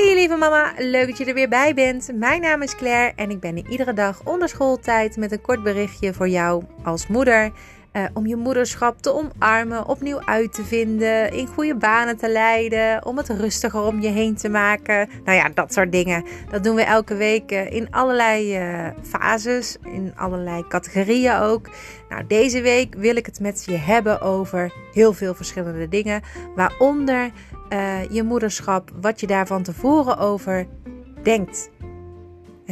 lieve 0.00 0.36
mama, 0.36 0.72
leuk 0.78 1.06
dat 1.08 1.18
je 1.18 1.24
er 1.24 1.34
weer 1.34 1.48
bij 1.48 1.74
bent. 1.74 2.10
Mijn 2.14 2.40
naam 2.40 2.62
is 2.62 2.76
Claire 2.76 3.12
en 3.16 3.30
ik 3.30 3.40
ben 3.40 3.54
hier 3.54 3.68
iedere 3.68 3.92
dag 3.92 4.20
onder 4.24 4.48
schooltijd 4.48 5.16
met 5.16 5.32
een 5.32 5.40
kort 5.40 5.62
berichtje 5.62 6.12
voor 6.12 6.28
jou 6.28 6.62
als 6.82 7.06
moeder. 7.06 7.52
Uh, 7.92 8.04
om 8.12 8.26
je 8.26 8.36
moederschap 8.36 9.02
te 9.02 9.12
omarmen, 9.12 9.88
opnieuw 9.88 10.20
uit 10.24 10.52
te 10.52 10.64
vinden, 10.64 11.32
in 11.32 11.46
goede 11.46 11.74
banen 11.74 12.16
te 12.16 12.28
leiden, 12.28 13.06
om 13.06 13.16
het 13.16 13.28
rustiger 13.28 13.82
om 13.82 14.00
je 14.00 14.08
heen 14.08 14.36
te 14.36 14.48
maken. 14.48 15.08
Nou 15.24 15.36
ja, 15.36 15.48
dat 15.54 15.72
soort 15.72 15.92
dingen. 15.92 16.24
Dat 16.50 16.64
doen 16.64 16.74
we 16.74 16.82
elke 16.82 17.14
week 17.14 17.52
uh, 17.52 17.72
in 17.72 17.90
allerlei 17.90 18.58
uh, 18.58 18.88
fases, 19.02 19.76
in 19.82 20.12
allerlei 20.16 20.64
categorieën 20.68 21.36
ook. 21.36 21.70
Nou, 22.08 22.26
deze 22.26 22.60
week 22.60 22.94
wil 22.94 23.16
ik 23.16 23.26
het 23.26 23.40
met 23.40 23.64
je 23.64 23.76
hebben 23.76 24.20
over 24.20 24.72
heel 24.92 25.12
veel 25.12 25.34
verschillende 25.34 25.88
dingen, 25.88 26.22
waaronder 26.54 27.30
je 28.10 28.22
moederschap, 28.22 28.90
wat 29.00 29.20
je 29.20 29.26
daar 29.26 29.46
van 29.46 29.62
tevoren 29.62 30.18
over 30.18 30.66
denkt. 31.22 31.70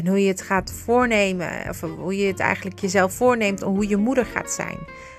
En 0.00 0.06
hoe 0.06 0.22
je 0.22 0.28
het 0.28 0.42
gaat 0.42 0.72
voornemen, 0.72 1.68
of 1.68 1.80
hoe 1.80 2.16
je 2.16 2.26
het 2.26 2.40
eigenlijk 2.40 2.78
jezelf 2.78 3.12
voorneemt 3.12 3.62
om 3.62 3.74
hoe 3.74 3.88
je 3.88 3.96
moeder 3.96 4.26
gaat 4.26 4.50
zijn. 4.50 4.78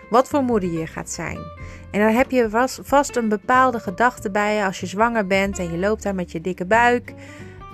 Wat 0.10 0.28
voor 0.28 0.44
moeder 0.44 0.72
je 0.72 0.88
gaat 0.88 1.10
zijn. 1.10 1.38
En 1.92 2.00
dan 2.00 2.14
heb 2.14 2.32
je 2.32 2.70
vast, 2.84 3.16
een 3.16 3.30
bepaalde 3.30 3.80
gedachte 3.80 4.32
bij 4.32 4.66
als 4.66 4.80
je 4.80 4.86
zwanger 4.86 5.28
bent 5.28 5.60
en 5.60 5.72
je 5.72 5.78
loopt 5.78 6.04
daar 6.04 6.16
met 6.16 6.32
je 6.32 6.42
dikke 6.42 6.66
buik. 6.66 7.14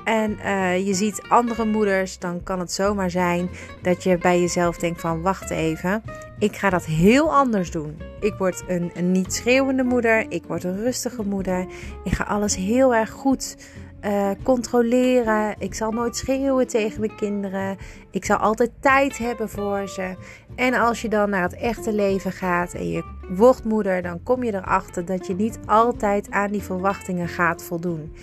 En 0.03 0.38
uh, 0.45 0.88
je 0.88 0.93
ziet 0.93 1.21
andere 1.29 1.65
moeders, 1.65 2.20
dan 2.20 2.43
kan 2.43 2.59
het 2.59 2.71
zomaar 2.71 3.09
zijn 3.09 3.49
dat 3.81 4.03
je 4.03 4.17
bij 4.17 4.39
jezelf 4.39 4.77
denkt 4.77 5.01
van 5.01 5.21
wacht 5.21 5.49
even, 5.49 6.03
ik 6.39 6.55
ga 6.55 6.70
dat 6.70 6.85
heel 6.85 7.34
anders 7.34 7.71
doen. 7.71 8.01
Ik 8.20 8.34
word 8.37 8.63
een, 8.67 8.91
een 8.93 9.12
niet 9.12 9.34
schreeuwende 9.34 9.84
moeder, 9.84 10.26
ik 10.29 10.43
word 10.48 10.63
een 10.63 10.77
rustige 10.77 11.23
moeder, 11.23 11.65
ik 12.04 12.12
ga 12.12 12.23
alles 12.23 12.55
heel 12.55 12.95
erg 12.95 13.10
goed 13.10 13.55
uh, 14.01 14.31
controleren. 14.43 15.55
Ik 15.59 15.73
zal 15.73 15.91
nooit 15.91 16.15
schreeuwen 16.15 16.67
tegen 16.67 16.99
mijn 16.99 17.15
kinderen. 17.15 17.77
Ik 18.12 18.26
zal 18.26 18.37
altijd 18.37 18.71
tijd 18.79 19.17
hebben 19.17 19.49
voor 19.49 19.87
ze. 19.87 20.15
En 20.55 20.73
als 20.73 21.01
je 21.01 21.09
dan 21.09 21.29
naar 21.29 21.41
het 21.41 21.55
echte 21.55 21.93
leven 21.93 22.31
gaat 22.31 22.73
en 22.73 22.89
je 22.89 23.04
wordt 23.29 23.63
moeder, 23.63 24.01
dan 24.01 24.23
kom 24.23 24.43
je 24.43 24.54
erachter 24.54 25.05
dat 25.05 25.27
je 25.27 25.35
niet 25.35 25.59
altijd 25.65 26.31
aan 26.31 26.51
die 26.51 26.63
verwachtingen 26.63 27.27
gaat 27.27 27.63
voldoen. 27.63 28.15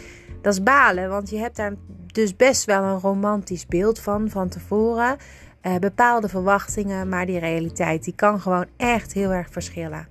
Dat 0.42 0.53
is 0.53 0.62
balen, 0.62 1.08
want 1.08 1.31
je 1.31 1.39
hebt 1.39 1.56
daar 1.56 1.75
dus 2.06 2.36
best 2.36 2.64
wel 2.64 2.83
een 2.83 3.00
romantisch 3.00 3.66
beeld 3.66 3.98
van 3.98 4.28
van 4.28 4.48
tevoren. 4.48 5.16
Uh, 5.67 5.77
bepaalde 5.77 6.29
verwachtingen, 6.29 7.09
maar 7.09 7.27
die 7.27 7.39
realiteit 7.39 8.05
die 8.05 8.15
kan 8.15 8.41
gewoon 8.41 8.67
echt 8.77 9.12
heel 9.12 9.31
erg 9.31 9.48
verschillen. 9.51 10.09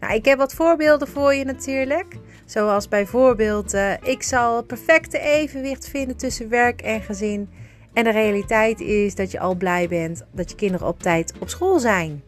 Nou, 0.00 0.14
ik 0.14 0.24
heb 0.24 0.38
wat 0.38 0.54
voorbeelden 0.54 1.08
voor 1.08 1.34
je 1.34 1.44
natuurlijk. 1.44 2.16
Zoals 2.44 2.88
bijvoorbeeld, 2.88 3.74
uh, 3.74 3.92
ik 4.02 4.22
zal 4.22 4.56
het 4.56 4.66
perfecte 4.66 5.18
evenwicht 5.18 5.88
vinden 5.88 6.16
tussen 6.16 6.48
werk 6.48 6.80
en 6.80 7.00
gezin. 7.00 7.48
En 7.92 8.04
de 8.04 8.10
realiteit 8.10 8.80
is 8.80 9.14
dat 9.14 9.30
je 9.30 9.40
al 9.40 9.54
blij 9.54 9.88
bent 9.88 10.24
dat 10.32 10.50
je 10.50 10.56
kinderen 10.56 10.86
op 10.86 11.00
tijd 11.00 11.32
op 11.40 11.48
school 11.48 11.78
zijn. 11.78 12.22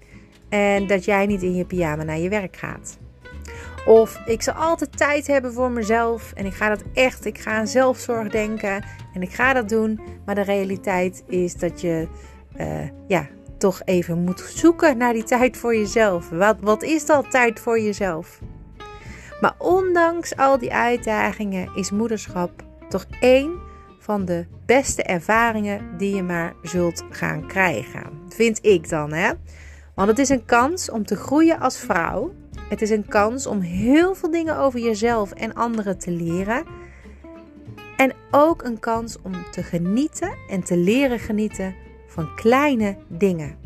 En 0.49 0.87
dat 0.87 1.05
jij 1.05 1.27
niet 1.27 1.43
in 1.43 1.55
je 1.55 1.65
pyjama 1.65 2.03
naar 2.03 2.19
je 2.19 2.29
werk 2.29 2.57
gaat. 2.57 2.99
Of 3.87 4.21
ik 4.27 4.43
zal 4.43 4.55
altijd 4.55 4.97
tijd 4.97 5.27
hebben 5.27 5.53
voor 5.53 5.71
mezelf. 5.71 6.33
En 6.33 6.47
ik 6.47 6.55
ga 6.55 6.69
dat 6.69 6.83
echt, 6.95 7.25
ik 7.25 7.39
ga 7.39 7.51
aan 7.51 7.67
zelfzorg 7.67 8.29
denken. 8.29 8.85
En 9.15 9.23
ik 9.23 9.31
ga 9.31 9.53
dat 9.53 9.69
doen. 9.69 10.01
Maar 10.25 10.35
de 10.35 10.41
realiteit 10.41 11.23
is 11.27 11.55
dat 11.55 11.81
je 11.81 12.09
uh, 12.61 12.89
ja, 13.07 13.29
toch 13.59 13.83
even 13.85 14.19
moet 14.19 14.41
zoeken 14.41 14.97
naar 14.97 15.13
die 15.13 15.23
tijd 15.23 15.57
voor 15.57 15.77
jezelf. 15.77 16.29
Wat, 16.29 16.57
wat 16.61 16.83
is 16.83 17.07
dat 17.07 17.31
tijd 17.31 17.61
voor 17.61 17.81
jezelf? 17.81 18.41
Maar 19.41 19.55
ondanks 19.59 20.37
al 20.37 20.59
die 20.59 20.73
uitdagingen 20.73 21.71
is 21.75 21.91
moederschap 21.91 22.51
toch 22.89 23.07
één 23.21 23.59
van 23.99 24.25
de 24.25 24.47
beste 24.67 25.03
ervaringen 25.03 25.97
die 25.97 26.15
je 26.15 26.23
maar 26.23 26.55
zult 26.63 27.03
gaan 27.11 27.47
krijgen. 27.47 28.03
Vind 28.29 28.59
ik 28.65 28.89
dan, 28.89 29.13
hè? 29.13 29.33
Want 29.95 30.09
het 30.09 30.19
is 30.19 30.29
een 30.29 30.45
kans 30.45 30.91
om 30.91 31.05
te 31.07 31.17
groeien 31.17 31.61
als 31.61 31.79
vrouw. 31.79 32.35
Het 32.69 32.83
is 32.83 32.91
een 32.91 33.07
kans 33.07 33.47
om 33.47 33.61
heel 33.61 34.15
veel 34.15 34.31
dingen 34.31 34.59
over 34.59 34.81
jezelf 34.81 35.33
en 35.33 35.55
anderen 35.55 35.99
te 35.99 36.11
leren. 36.11 36.65
En 37.97 38.13
ook 38.31 38.63
een 38.63 38.79
kans 38.79 39.17
om 39.23 39.33
te 39.51 39.63
genieten 39.63 40.37
en 40.49 40.63
te 40.63 40.77
leren 40.77 41.19
genieten 41.19 41.75
van 42.11 42.35
kleine 42.35 42.97
dingen. 43.09 43.57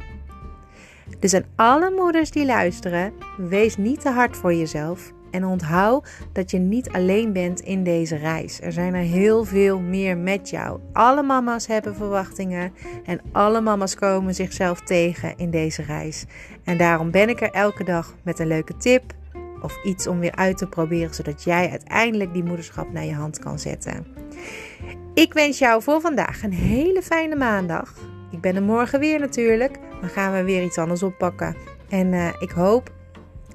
Dus 1.18 1.34
aan 1.34 1.44
alle 1.56 1.90
moeders 1.90 2.30
die 2.30 2.46
luisteren, 2.46 3.12
wees 3.36 3.76
niet 3.76 4.00
te 4.00 4.10
hard 4.10 4.36
voor 4.36 4.54
jezelf 4.54 5.12
en 5.30 5.44
onthoud 5.44 6.08
dat 6.32 6.50
je 6.50 6.58
niet 6.58 6.90
alleen 6.90 7.32
bent 7.32 7.60
in 7.60 7.84
deze 7.84 8.16
reis. 8.16 8.60
Er 8.60 8.72
zijn 8.72 8.94
er 8.94 9.02
heel 9.02 9.44
veel 9.44 9.78
meer 9.80 10.16
met 10.16 10.50
jou. 10.50 10.80
Alle 10.92 11.22
mama's 11.22 11.66
hebben 11.66 11.94
verwachtingen 11.96 12.72
en 13.04 13.20
alle 13.32 13.60
mama's 13.60 13.94
komen 13.94 14.34
zichzelf 14.34 14.80
tegen 14.80 15.36
in 15.36 15.50
deze 15.50 15.82
reis. 15.82 16.24
En 16.64 16.76
daarom 16.76 17.10
ben 17.10 17.28
ik 17.28 17.40
er 17.40 17.50
elke 17.50 17.84
dag 17.84 18.14
met 18.22 18.38
een 18.38 18.46
leuke 18.46 18.76
tip 18.76 19.02
of 19.62 19.84
iets 19.84 20.06
om 20.06 20.18
weer 20.18 20.34
uit 20.34 20.58
te 20.58 20.66
proberen, 20.66 21.14
zodat 21.14 21.44
jij 21.44 21.70
uiteindelijk 21.70 22.32
die 22.32 22.44
moederschap 22.44 22.92
naar 22.92 23.04
je 23.04 23.14
hand 23.14 23.38
kan 23.38 23.58
zetten. 23.58 24.06
Ik 25.14 25.32
wens 25.32 25.58
jou 25.58 25.82
voor 25.82 26.00
vandaag 26.00 26.42
een 26.42 26.52
hele 26.52 27.02
fijne 27.02 27.36
maandag. 27.36 27.94
Ik 28.34 28.40
ben 28.40 28.56
er 28.56 28.62
morgen 28.62 29.00
weer 29.00 29.20
natuurlijk. 29.20 29.78
Dan 30.00 30.08
gaan 30.08 30.32
we 30.32 30.44
weer 30.44 30.62
iets 30.62 30.78
anders 30.78 31.02
oppakken. 31.02 31.56
En 31.88 32.12
uh, 32.12 32.28
ik 32.38 32.50
hoop 32.50 32.92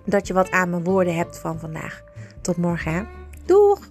dat 0.05 0.27
je 0.27 0.33
wat 0.33 0.51
aan 0.51 0.69
mijn 0.69 0.83
woorden 0.83 1.15
hebt 1.15 1.37
van 1.37 1.59
vandaag. 1.59 2.03
Tot 2.41 2.57
morgen. 2.57 3.07
Doeg! 3.45 3.87